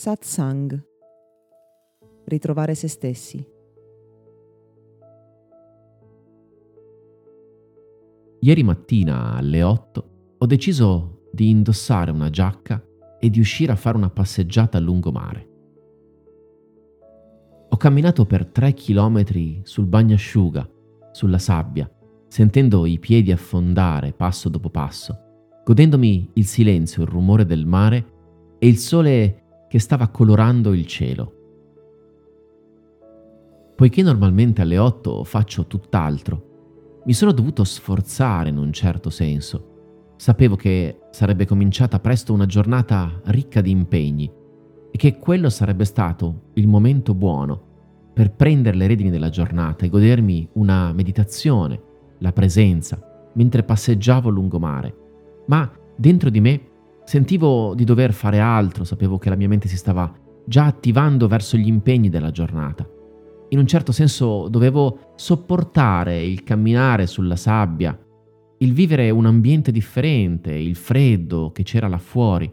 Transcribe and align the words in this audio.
Satsang. 0.00 0.82
Ritrovare 2.24 2.74
se 2.74 2.88
stessi. 2.88 3.46
Ieri 8.40 8.62
mattina 8.62 9.34
alle 9.34 9.62
8 9.62 10.10
ho 10.38 10.46
deciso 10.46 11.26
di 11.30 11.50
indossare 11.50 12.12
una 12.12 12.30
giacca 12.30 12.82
e 13.18 13.28
di 13.28 13.40
uscire 13.40 13.72
a 13.72 13.76
fare 13.76 13.98
una 13.98 14.08
passeggiata 14.08 14.78
a 14.78 14.80
lungomare. 14.80 15.48
Ho 17.68 17.76
camminato 17.76 18.24
per 18.24 18.46
tre 18.46 18.72
chilometri 18.72 19.60
sul 19.64 19.84
bagnasciuga, 19.84 20.66
sulla 21.12 21.36
sabbia, 21.36 21.86
sentendo 22.26 22.86
i 22.86 22.98
piedi 22.98 23.32
affondare 23.32 24.14
passo 24.14 24.48
dopo 24.48 24.70
passo, 24.70 25.60
godendomi 25.62 26.30
il 26.32 26.46
silenzio, 26.46 27.02
il 27.02 27.08
rumore 27.08 27.44
del 27.44 27.66
mare 27.66 28.56
e 28.58 28.66
il 28.66 28.78
sole 28.78 29.44
che 29.70 29.78
stava 29.78 30.08
colorando 30.08 30.72
il 30.72 30.84
cielo. 30.84 31.34
Poiché 33.76 34.02
normalmente 34.02 34.62
alle 34.62 34.78
8 34.78 35.22
faccio 35.22 35.68
tutt'altro, 35.68 37.02
mi 37.04 37.12
sono 37.12 37.30
dovuto 37.30 37.62
sforzare 37.62 38.48
in 38.48 38.58
un 38.58 38.72
certo 38.72 39.10
senso. 39.10 40.14
Sapevo 40.16 40.56
che 40.56 41.02
sarebbe 41.12 41.46
cominciata 41.46 42.00
presto 42.00 42.32
una 42.32 42.46
giornata 42.46 43.20
ricca 43.26 43.60
di 43.60 43.70
impegni 43.70 44.28
e 44.90 44.98
che 44.98 45.18
quello 45.18 45.48
sarebbe 45.48 45.84
stato 45.84 46.46
il 46.54 46.66
momento 46.66 47.14
buono 47.14 47.68
per 48.12 48.32
prendere 48.32 48.76
le 48.76 48.88
redini 48.88 49.08
della 49.08 49.28
giornata 49.28 49.86
e 49.86 49.88
godermi 49.88 50.48
una 50.54 50.92
meditazione, 50.92 51.80
la 52.18 52.32
presenza, 52.32 53.30
mentre 53.34 53.62
passeggiavo 53.62 54.30
lungomare. 54.30 54.96
Ma 55.46 55.70
dentro 55.94 56.28
di 56.28 56.40
me 56.40 56.69
sentivo 57.10 57.74
di 57.74 57.82
dover 57.82 58.12
fare 58.12 58.38
altro, 58.38 58.84
sapevo 58.84 59.18
che 59.18 59.30
la 59.30 59.34
mia 59.34 59.48
mente 59.48 59.66
si 59.66 59.76
stava 59.76 60.14
già 60.46 60.66
attivando 60.66 61.26
verso 61.26 61.56
gli 61.56 61.66
impegni 61.66 62.08
della 62.08 62.30
giornata. 62.30 62.88
In 63.48 63.58
un 63.58 63.66
certo 63.66 63.90
senso 63.90 64.46
dovevo 64.46 65.14
sopportare 65.16 66.22
il 66.22 66.44
camminare 66.44 67.08
sulla 67.08 67.34
sabbia, 67.34 67.98
il 68.58 68.72
vivere 68.72 69.10
un 69.10 69.26
ambiente 69.26 69.72
differente, 69.72 70.52
il 70.52 70.76
freddo 70.76 71.50
che 71.50 71.64
c'era 71.64 71.88
là 71.88 71.98
fuori. 71.98 72.48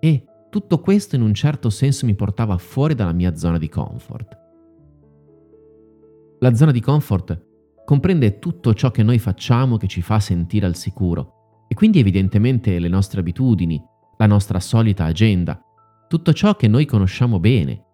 E 0.00 0.24
tutto 0.50 0.80
questo 0.80 1.14
in 1.14 1.22
un 1.22 1.32
certo 1.32 1.70
senso 1.70 2.06
mi 2.06 2.16
portava 2.16 2.58
fuori 2.58 2.96
dalla 2.96 3.12
mia 3.12 3.36
zona 3.36 3.56
di 3.56 3.68
comfort. 3.68 4.36
La 6.40 6.52
zona 6.56 6.72
di 6.72 6.80
comfort 6.80 7.40
comprende 7.84 8.40
tutto 8.40 8.74
ciò 8.74 8.90
che 8.90 9.04
noi 9.04 9.20
facciamo 9.20 9.76
che 9.76 9.86
ci 9.86 10.02
fa 10.02 10.18
sentire 10.18 10.66
al 10.66 10.74
sicuro 10.74 11.35
e 11.68 11.74
quindi 11.74 11.98
evidentemente 11.98 12.78
le 12.78 12.88
nostre 12.88 13.20
abitudini, 13.20 13.82
la 14.16 14.26
nostra 14.26 14.60
solita 14.60 15.04
agenda, 15.04 15.60
tutto 16.08 16.32
ciò 16.32 16.54
che 16.54 16.68
noi 16.68 16.86
conosciamo 16.86 17.40
bene, 17.40 17.84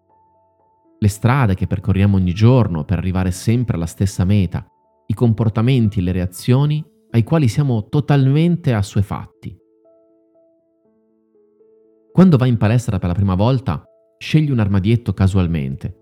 le 0.99 1.07
strade 1.09 1.55
che 1.55 1.67
percorriamo 1.67 2.15
ogni 2.15 2.33
giorno 2.33 2.85
per 2.85 2.97
arrivare 2.97 3.31
sempre 3.31 3.75
alla 3.75 3.85
stessa 3.85 4.23
meta, 4.23 4.65
i 5.07 5.13
comportamenti 5.13 6.01
le 6.01 6.13
reazioni 6.13 6.83
ai 7.11 7.23
quali 7.23 7.47
siamo 7.47 7.89
totalmente 7.89 8.73
assuefatti. 8.73 9.57
Quando 12.11 12.37
vai 12.37 12.49
in 12.49 12.57
palestra 12.57 12.99
per 12.99 13.09
la 13.09 13.15
prima 13.15 13.35
volta, 13.35 13.83
scegli 14.17 14.51
un 14.51 14.59
armadietto 14.59 15.13
casualmente 15.13 15.97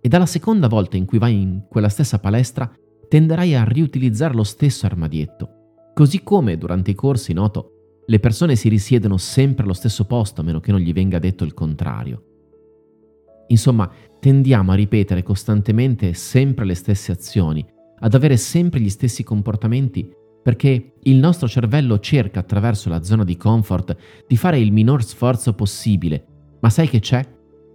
e 0.00 0.08
dalla 0.08 0.26
seconda 0.26 0.68
volta 0.68 0.96
in 0.96 1.06
cui 1.06 1.18
vai 1.18 1.40
in 1.40 1.64
quella 1.68 1.88
stessa 1.88 2.20
palestra 2.20 2.70
tenderai 3.08 3.56
a 3.56 3.64
riutilizzare 3.64 4.34
lo 4.34 4.44
stesso 4.44 4.86
armadietto. 4.86 5.55
Così 5.96 6.22
come 6.22 6.58
durante 6.58 6.90
i 6.90 6.94
corsi, 6.94 7.32
noto, 7.32 8.02
le 8.04 8.20
persone 8.20 8.54
si 8.54 8.68
risiedono 8.68 9.16
sempre 9.16 9.64
allo 9.64 9.72
stesso 9.72 10.04
posto 10.04 10.42
a 10.42 10.44
meno 10.44 10.60
che 10.60 10.70
non 10.70 10.80
gli 10.80 10.92
venga 10.92 11.18
detto 11.18 11.42
il 11.42 11.54
contrario. 11.54 12.22
Insomma, 13.46 13.90
tendiamo 14.20 14.72
a 14.72 14.74
ripetere 14.74 15.22
costantemente 15.22 16.12
sempre 16.12 16.66
le 16.66 16.74
stesse 16.74 17.12
azioni, 17.12 17.66
ad 18.00 18.12
avere 18.12 18.36
sempre 18.36 18.78
gli 18.80 18.90
stessi 18.90 19.24
comportamenti 19.24 20.06
perché 20.42 20.96
il 21.00 21.16
nostro 21.16 21.48
cervello 21.48 21.98
cerca 21.98 22.40
attraverso 22.40 22.90
la 22.90 23.02
zona 23.02 23.24
di 23.24 23.38
comfort 23.38 23.96
di 24.26 24.36
fare 24.36 24.58
il 24.58 24.72
minor 24.72 25.02
sforzo 25.02 25.54
possibile. 25.54 26.26
Ma 26.60 26.68
sai 26.68 26.90
che 26.90 27.00
c'è? 27.00 27.26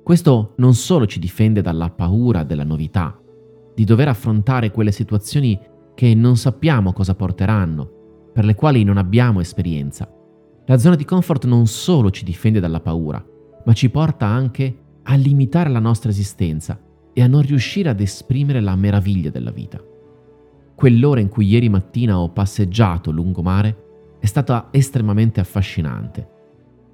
Questo 0.03 0.53
non 0.57 0.75
solo 0.75 1.07
ci 1.07 1.18
difende 1.18 1.63
dalla 1.63 1.90
paura 1.90 2.44
della 2.44 2.66
novità, 2.66 3.19
di 3.74 3.84
dover 3.84 4.09
affrontare 4.09 4.69
quelle 4.69 4.91
situazioni 4.91 5.59
che 5.95 6.13
non 6.13 6.38
sappiamo 6.38 6.94
cosa 6.94 7.16
porteranno, 7.16 7.95
per 8.34 8.46
le 8.46 8.56
quali 8.56 8.84
non 8.84 8.97
abbiamo 8.97 9.40
esperienza. 9.40 10.09
La 10.66 10.78
zona 10.78 10.96
di 10.96 11.06
comfort 11.06 11.46
non 11.46 11.68
solo 11.68 12.12
ci 12.12 12.24
difende 12.24 12.59
dalla 12.59 12.80
paura, 12.80 13.24
ma 13.66 13.74
ci 13.74 13.90
porta 13.90 14.25
anche 14.25 14.78
a 15.03 15.16
limitare 15.16 15.69
la 15.69 15.80
nostra 15.80 16.09
esistenza 16.09 16.80
e 17.14 17.22
a 17.22 17.28
non 17.28 17.42
riuscire 17.42 17.90
ad 17.90 18.00
esprimere 18.00 18.62
la 18.62 18.75
meraviglia 18.75 19.30
della 19.30 19.52
vita. 19.52 19.81
Quell'ora 20.75 21.19
in 21.19 21.28
cui 21.28 21.47
ieri 21.47 21.69
mattina 21.69 22.19
ho 22.19 22.30
passeggiato 22.30 23.12
lungomare 23.12 24.16
è 24.19 24.25
stata 24.25 24.69
estremamente 24.72 25.40
affascinante. 25.40 26.30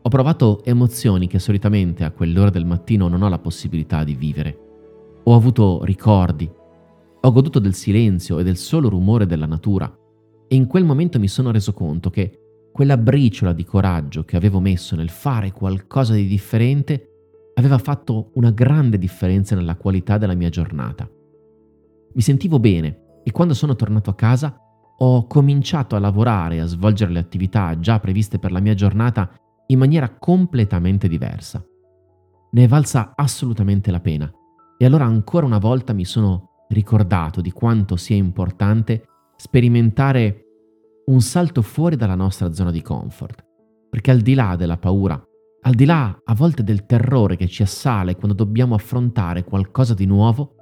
Ho 0.02 0.10
provato 0.10 0.64
emozioni 0.64 1.28
che 1.28 1.40
solitamente 1.40 2.04
a 2.04 2.12
quell'ora 2.12 2.50
del 2.50 2.66
mattino 2.66 3.08
non 3.08 3.22
ho 3.22 3.30
la 3.30 3.40
possibilità 3.40 4.04
di 4.04 4.16
vivere. 4.16 4.60
Ho 5.24 5.36
avuto 5.36 5.84
ricordi, 5.84 6.50
ho 7.20 7.32
goduto 7.32 7.60
del 7.60 7.74
silenzio 7.74 8.40
e 8.40 8.44
del 8.44 8.58
solo 8.58 8.90
rumore 8.90 9.26
della 9.26 9.46
natura 9.46 9.94
e 10.48 10.56
in 10.56 10.68
quel 10.68 10.86
momento 10.86 11.20
mi 11.20 11.28
sono 11.28 11.52
reso 11.52 11.74
conto 11.74 12.10
che 12.10 12.70
quella 12.72 12.98
briciola 12.98 13.54
di 13.54 13.66
coraggio 13.66 14.24
che 14.24 14.38
avevo 14.38 14.60
messo 14.60 14.96
nel 14.96 15.10
fare 15.10 15.52
qualcosa 15.52 16.14
di 16.14 16.28
differente 16.28 17.12
aveva 17.56 17.80
fatto 17.80 18.32
una 18.36 18.52
grande 18.52 18.98
differenza 18.98 19.56
nella 19.56 19.76
qualità 19.76 20.18
della 20.18 20.36
mia 20.36 20.50
giornata. 20.50 21.10
Mi 22.14 22.22
sentivo 22.22 22.60
bene 22.60 23.22
e 23.24 23.32
quando 23.32 23.54
sono 23.54 23.76
tornato 23.76 24.12
a 24.12 24.16
casa 24.16 24.56
ho 25.00 25.28
cominciato 25.28 25.96
a 25.96 26.00
lavorare 26.00 26.56
e 26.56 26.60
a 26.60 26.66
svolgere 26.66 27.12
le 27.12 27.20
attività 27.20 27.78
già 27.80 28.00
previste 28.00 28.40
per 28.40 28.52
la 28.52 28.60
mia 28.60 28.74
giornata 28.74 29.30
in 29.68 29.80
maniera 29.80 30.10
completamente 30.10 31.08
diversa. 31.08 31.64
Ne 32.52 32.64
è 32.64 32.68
valsa 32.68 33.14
assolutamente 33.16 33.92
la 33.92 34.00
pena 34.00 34.32
e 34.78 34.86
allora 34.86 35.06
ancora 35.06 35.46
una 35.46 35.58
volta 35.58 35.94
mi 35.94 36.06
sono 36.06 36.66
ricordato 36.70 37.42
di 37.42 37.52
quanto 37.52 37.96
sia 37.96 38.16
importante 38.16 39.04
sperimentare 39.38 40.46
un 41.06 41.22
salto 41.22 41.62
fuori 41.62 41.96
dalla 41.96 42.16
nostra 42.16 42.52
zona 42.52 42.72
di 42.72 42.82
comfort, 42.82 43.46
perché 43.90 44.12
al 44.12 44.20
di 44.20 44.34
là 44.34 44.56
della 44.56 44.78
paura, 44.78 45.22
al 45.62 45.74
di 45.74 45.86
là 45.86 46.22
a 46.24 46.36
volte 46.36 46.64
del 46.64 46.86
terrore 46.86 47.38
che 47.38 47.48
ci 47.48 47.62
assale 47.62 48.16
quando 48.16 48.36
dobbiamo 48.36 48.76
affrontare 48.76 49.44
qualcosa 49.44 49.94
di 49.94 50.06
nuovo, 50.06 50.56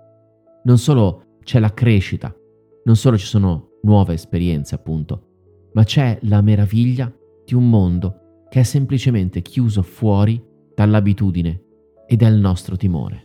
non 0.66 0.78
solo 0.78 1.38
c'è 1.44 1.59
la 1.59 1.74
crescita, 1.74 2.36
non 2.84 2.96
solo 2.96 3.18
ci 3.18 3.25
sono 3.25 3.80
nuove 3.84 4.13
esperienze 4.13 4.75
appunto, 4.75 5.69
ma 5.74 5.84
c'è 5.84 6.19
la 6.24 6.42
meraviglia 6.42 7.12
di 7.44 7.53
un 7.53 7.69
mondo 7.69 8.44
che 8.50 8.59
è 8.59 8.63
semplicemente 8.63 9.42
chiuso 9.42 9.81
fuori 9.81 10.44
dall'abitudine 10.75 11.63
e 12.07 12.16
dal 12.16 12.36
nostro 12.36 12.75
timore. 12.75 13.25